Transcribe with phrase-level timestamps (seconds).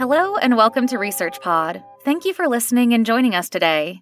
[0.00, 1.84] Hello, and welcome to Research Pod.
[2.06, 4.00] Thank you for listening and joining us today.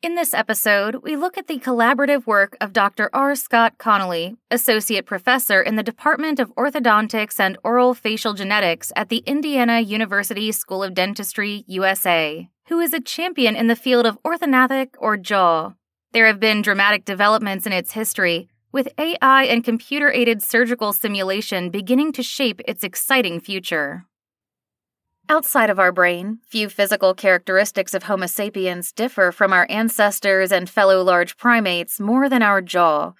[0.00, 3.10] In this episode, we look at the collaborative work of Dr.
[3.12, 3.34] R.
[3.34, 9.22] Scott Conley, Associate Professor in the Department of Orthodontics and Oral Facial Genetics at the
[9.26, 14.94] Indiana University School of Dentistry, USA, who is a champion in the field of orthognathic
[14.98, 15.74] or jaw.
[16.12, 21.68] There have been dramatic developments in its history, with AI and computer aided surgical simulation
[21.68, 24.07] beginning to shape its exciting future.
[25.30, 30.70] Outside of our brain, few physical characteristics of Homo sapiens differ from our ancestors and
[30.70, 33.12] fellow large primates more than our jaw.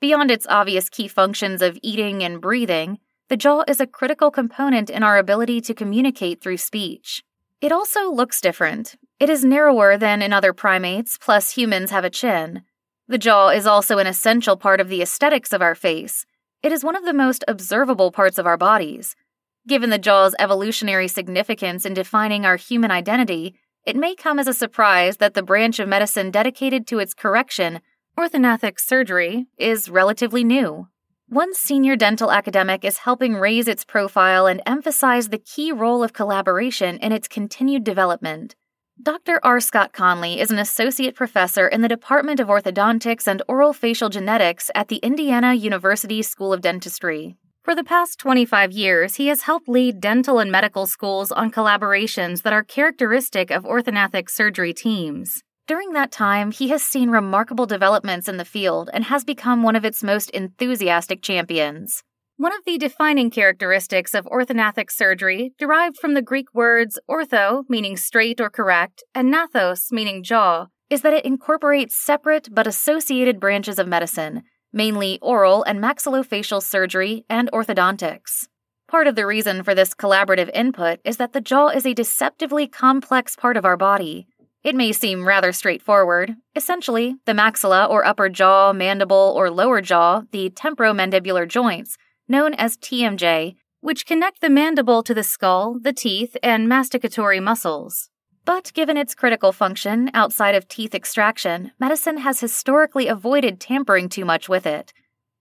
[0.00, 4.90] Beyond its obvious key functions of eating and breathing, the jaw is a critical component
[4.90, 7.24] in our ability to communicate through speech.
[7.60, 8.94] It also looks different.
[9.18, 12.62] It is narrower than in other primates, plus humans have a chin.
[13.08, 16.26] The jaw is also an essential part of the aesthetics of our face.
[16.62, 19.16] It is one of the most observable parts of our bodies.
[19.66, 24.54] Given the jaw's evolutionary significance in defining our human identity, it may come as a
[24.54, 27.80] surprise that the branch of medicine dedicated to its correction,
[28.16, 30.86] orthognathic surgery, is relatively new.
[31.28, 36.12] One senior dental academic is helping raise its profile and emphasize the key role of
[36.12, 38.54] collaboration in its continued development.
[39.02, 39.40] Dr.
[39.42, 39.58] R.
[39.58, 44.70] Scott Conley is an associate professor in the Department of Orthodontics and Oral Facial Genetics
[44.76, 47.36] at the Indiana University School of Dentistry.
[47.66, 52.42] For the past 25 years, he has helped lead dental and medical schools on collaborations
[52.42, 55.42] that are characteristic of orthognathic surgery teams.
[55.66, 59.74] During that time, he has seen remarkable developments in the field and has become one
[59.74, 62.04] of its most enthusiastic champions.
[62.36, 67.96] One of the defining characteristics of orthognathic surgery, derived from the Greek words ortho, meaning
[67.96, 73.80] straight or correct, and gnathos, meaning jaw, is that it incorporates separate but associated branches
[73.80, 74.44] of medicine,
[74.76, 78.46] mainly oral and maxillofacial surgery and orthodontics.
[78.88, 82.68] Part of the reason for this collaborative input is that the jaw is a deceptively
[82.68, 84.28] complex part of our body.
[84.62, 86.36] It may seem rather straightforward.
[86.54, 91.96] Essentially, the maxilla or upper jaw, mandible, or lower jaw, the temporomandibular joints,
[92.28, 98.10] known as TMJ, which connect the mandible to the skull, the teeth, and masticatory muscles.
[98.46, 104.24] But given its critical function outside of teeth extraction, medicine has historically avoided tampering too
[104.24, 104.92] much with it.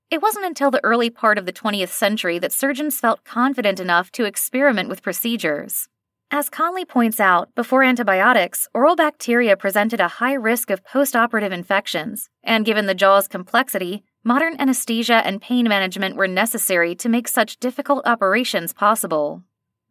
[0.10, 4.12] It wasn't until the early part of the 20th century that surgeons felt confident enough
[4.14, 5.88] to experiment with procedures.
[6.32, 12.30] As Conley points out, before antibiotics, oral bacteria presented a high risk of postoperative infections,
[12.44, 17.60] and given the jaw's complexity, modern anesthesia and pain management were necessary to make such
[17.60, 19.44] difficult operations possible.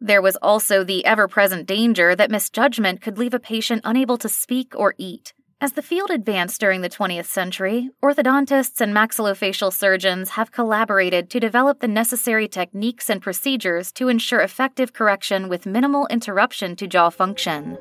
[0.05, 4.29] There was also the ever present danger that misjudgment could leave a patient unable to
[4.29, 5.33] speak or eat.
[5.63, 11.41] As the field advanced during the 20th century, orthodontists and maxillofacial surgeons have collaborated to
[11.41, 17.09] develop the necessary techniques and procedures to ensure effective correction with minimal interruption to jaw
[17.09, 17.79] function.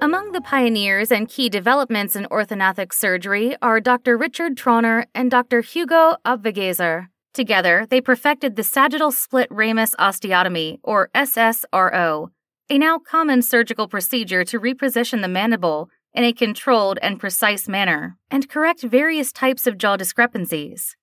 [0.00, 4.16] Among the pioneers and key developments in orthodontic surgery are Dr.
[4.16, 5.60] Richard Trauner and Dr.
[5.60, 7.08] Hugo Obwegeser.
[7.34, 12.30] Together, they perfected the sagittal split ramus osteotomy, or SSRO,
[12.70, 18.16] a now common surgical procedure to reposition the mandible in a controlled and precise manner
[18.30, 20.96] and correct various types of jaw discrepancies.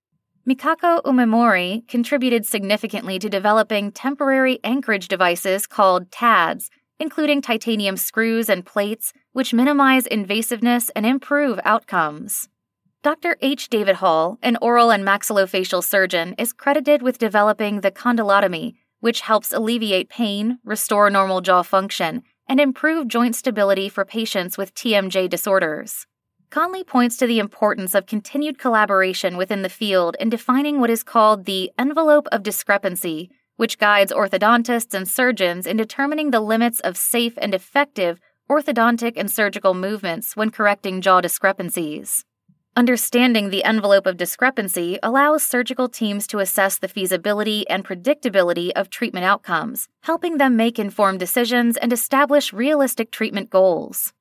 [0.47, 6.69] Mikako Umemori contributed significantly to developing temporary anchorage devices called TADs,
[6.99, 12.47] including titanium screws and plates, which minimize invasiveness and improve outcomes.
[13.05, 13.37] Dr.
[13.39, 13.69] H.
[13.69, 19.53] David Hall, an oral and maxillofacial surgeon, is credited with developing the condylotomy, which helps
[19.53, 26.07] alleviate pain, restore normal jaw function, and improve joint stability for patients with TMJ disorders.
[26.49, 31.03] Conley points to the importance of continued collaboration within the field in defining what is
[31.03, 36.97] called the envelope of discrepancy, which guides orthodontists and surgeons in determining the limits of
[36.97, 42.25] safe and effective orthodontic and surgical movements when correcting jaw discrepancies.
[42.77, 48.89] Understanding the envelope of discrepancy allows surgical teams to assess the feasibility and predictability of
[48.89, 54.11] treatment outcomes, helping them make informed decisions and establish realistic treatment goals.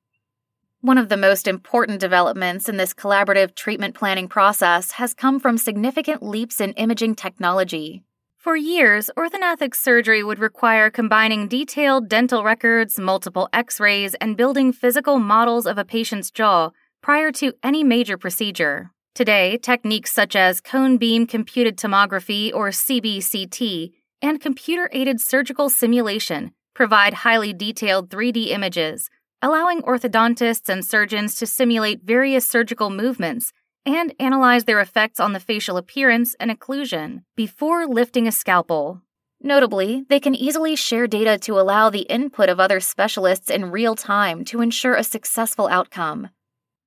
[0.79, 5.57] One of the most important developments in this collaborative treatment planning process has come from
[5.57, 8.03] significant leaps in imaging technology.
[8.37, 14.71] For years, orthognathic surgery would require combining detailed dental records, multiple x rays, and building
[14.71, 16.69] physical models of a patient's jaw
[17.05, 18.89] prior to any major procedure.
[19.13, 23.91] Today, techniques such as cone beam computed tomography or CBCT
[24.23, 31.45] and computer aided surgical simulation provide highly detailed 3D images, allowing orthodontists and surgeons to
[31.45, 33.53] simulate various surgical movements
[33.85, 38.99] and analyze their effects on the facial appearance and occlusion before lifting a scalpel.
[39.39, 43.93] Notably, they can easily share data to allow the input of other specialists in real
[43.93, 46.29] time to ensure a successful outcome.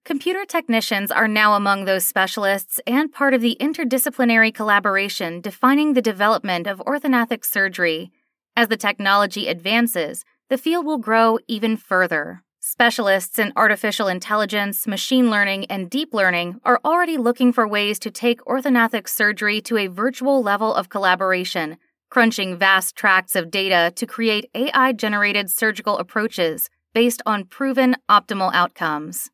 [0.09, 6.01] Computer technicians are now among those specialists and part of the interdisciplinary collaboration defining the
[6.01, 8.11] development of orthognathic surgery.
[8.57, 12.43] As the technology advances, the field will grow even further.
[12.59, 18.11] Specialists in artificial intelligence, machine learning, and deep learning are already looking for ways to
[18.11, 21.77] take orthognathic surgery to a virtual level of collaboration,
[22.09, 28.51] crunching vast tracts of data to create AI generated surgical approaches based on proven optimal
[28.55, 29.31] outcomes.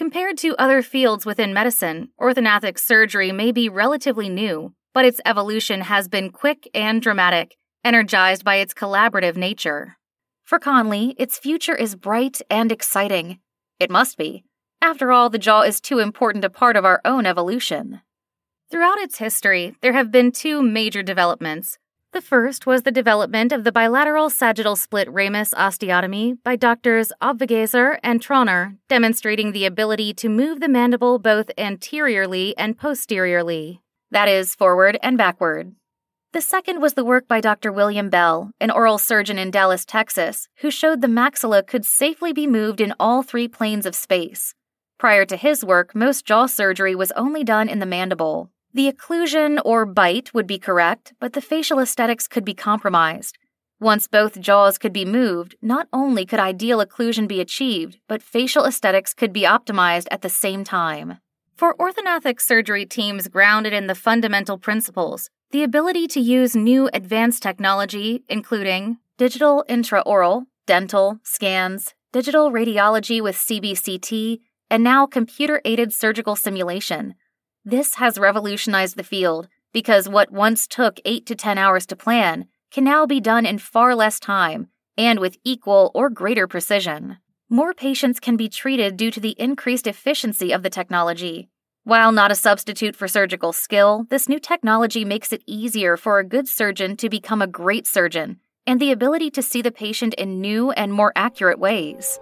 [0.00, 5.82] Compared to other fields within medicine, orthognathic surgery may be relatively new, but its evolution
[5.82, 9.98] has been quick and dramatic, energized by its collaborative nature.
[10.42, 13.40] For Conley, its future is bright and exciting.
[13.78, 14.42] It must be.
[14.80, 18.00] After all, the jaw is too important a part of our own evolution.
[18.70, 21.78] Throughout its history, there have been two major developments
[22.12, 27.98] the first was the development of the bilateral sagittal split ramus osteotomy by doctors Obwegeser
[28.02, 33.80] and Trauner, demonstrating the ability to move the mandible both anteriorly and posteriorly,
[34.10, 35.74] that is, forward and backward.
[36.32, 37.72] The second was the work by Dr.
[37.72, 42.46] William Bell, an oral surgeon in Dallas, Texas, who showed the maxilla could safely be
[42.46, 44.54] moved in all three planes of space.
[44.98, 48.50] Prior to his work, most jaw surgery was only done in the mandible.
[48.72, 53.36] The occlusion or bite would be correct, but the facial aesthetics could be compromised.
[53.80, 58.64] Once both jaws could be moved, not only could ideal occlusion be achieved, but facial
[58.64, 61.18] aesthetics could be optimized at the same time.
[61.56, 67.42] For orthognathic surgery teams grounded in the fundamental principles, the ability to use new advanced
[67.42, 74.40] technology, including digital intraoral, dental, scans, digital radiology with CBCT,
[74.70, 77.14] and now computer aided surgical simulation,
[77.64, 82.46] this has revolutionized the field because what once took 8 to 10 hours to plan
[82.70, 87.18] can now be done in far less time and with equal or greater precision.
[87.48, 91.48] More patients can be treated due to the increased efficiency of the technology.
[91.84, 96.24] While not a substitute for surgical skill, this new technology makes it easier for a
[96.24, 100.40] good surgeon to become a great surgeon and the ability to see the patient in
[100.40, 102.20] new and more accurate ways.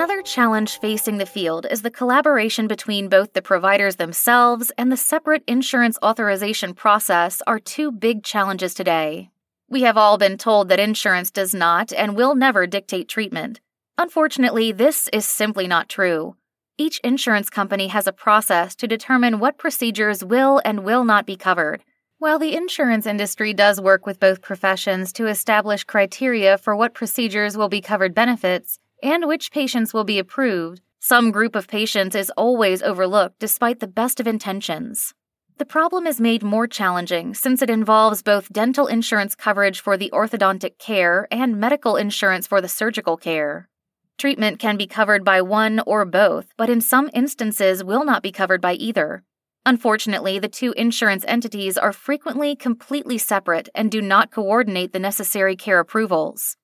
[0.00, 4.96] Another challenge facing the field is the collaboration between both the providers themselves and the
[4.96, 9.28] separate insurance authorization process are two big challenges today.
[9.68, 13.60] We have all been told that insurance does not and will never dictate treatment.
[13.98, 16.34] Unfortunately, this is simply not true.
[16.78, 21.36] Each insurance company has a process to determine what procedures will and will not be
[21.36, 21.84] covered.
[22.18, 27.54] While the insurance industry does work with both professions to establish criteria for what procedures
[27.54, 32.30] will be covered benefits, and which patients will be approved, some group of patients is
[32.36, 35.14] always overlooked despite the best of intentions.
[35.56, 40.10] The problem is made more challenging since it involves both dental insurance coverage for the
[40.10, 43.68] orthodontic care and medical insurance for the surgical care.
[44.16, 48.32] Treatment can be covered by one or both, but in some instances will not be
[48.32, 49.22] covered by either.
[49.66, 55.56] Unfortunately, the two insurance entities are frequently completely separate and do not coordinate the necessary
[55.56, 56.56] care approvals.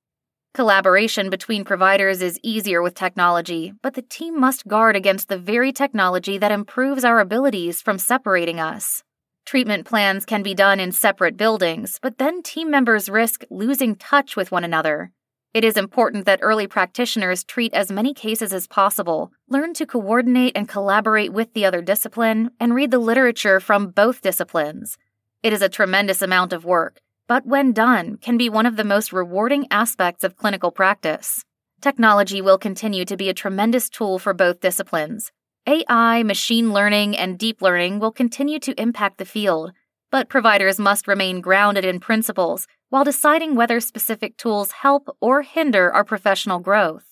[0.57, 5.71] Collaboration between providers is easier with technology, but the team must guard against the very
[5.71, 9.03] technology that improves our abilities from separating us.
[9.45, 14.35] Treatment plans can be done in separate buildings, but then team members risk losing touch
[14.35, 15.11] with one another.
[15.53, 20.57] It is important that early practitioners treat as many cases as possible, learn to coordinate
[20.57, 24.97] and collaborate with the other discipline, and read the literature from both disciplines.
[25.43, 28.85] It is a tremendous amount of work, but when done, can be one of the
[28.85, 31.45] most rewarding aspects of clinical practice.
[31.81, 35.33] Technology will continue to be a tremendous tool for both disciplines.
[35.67, 39.73] AI, machine learning, and deep learning will continue to impact the field,
[40.11, 45.93] but providers must remain grounded in principles while deciding whether specific tools help or hinder
[45.93, 47.05] our professional growth.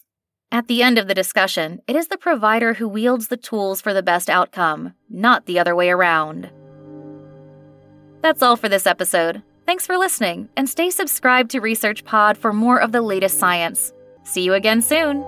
[0.52, 3.92] At the end of the discussion, it is the provider who wields the tools for
[3.92, 6.48] the best outcome, not the other way around.
[8.22, 9.42] That's all for this episode.
[9.66, 13.92] Thanks for listening, and stay subscribed to Research Pod for more of the latest science.
[14.22, 15.24] See you again soon.